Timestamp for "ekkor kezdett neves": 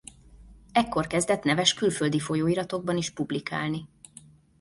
0.71-1.73